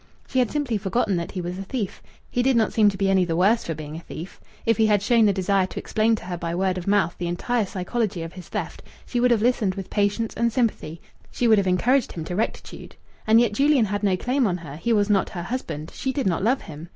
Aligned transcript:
She 0.27 0.39
had 0.39 0.49
simply 0.49 0.79
forgotten 0.79 1.15
that 1.17 1.29
he 1.33 1.41
was 1.41 1.59
a 1.59 1.63
thief. 1.63 2.01
He 2.27 2.41
did 2.41 2.55
not 2.57 2.73
seem 2.73 2.89
to 2.89 2.97
be 2.97 3.07
any 3.07 3.23
the 3.23 3.35
worse 3.35 3.63
for 3.63 3.75
being 3.75 3.95
a 3.95 3.99
thief. 3.99 4.41
If 4.65 4.77
he 4.77 4.87
had 4.87 5.03
shown 5.03 5.27
the 5.27 5.31
desire 5.31 5.67
to 5.67 5.77
explain 5.79 6.15
to 6.15 6.25
her 6.25 6.37
by 6.37 6.55
word 6.55 6.79
of 6.79 6.87
mouth 6.87 7.13
the 7.19 7.27
entire 7.27 7.67
psychology 7.67 8.23
of 8.23 8.33
his 8.33 8.49
theft, 8.49 8.81
she 9.05 9.19
would 9.19 9.29
have 9.29 9.43
listened 9.43 9.75
with 9.75 9.91
patience 9.91 10.33
and 10.33 10.51
sympathy; 10.51 11.01
she 11.29 11.47
would 11.47 11.59
have 11.59 11.67
encouraged 11.67 12.13
him 12.13 12.23
to 12.23 12.35
rectitude. 12.35 12.95
And 13.27 13.39
yet 13.39 13.53
Julian 13.53 13.85
had 13.85 14.01
no 14.01 14.17
claim 14.17 14.47
on 14.47 14.57
her; 14.57 14.75
he 14.75 14.91
was 14.91 15.07
not 15.07 15.29
her 15.29 15.43
husband; 15.43 15.91
she 15.93 16.11
did 16.11 16.25
not 16.25 16.43
love 16.43 16.61
him. 16.63 16.89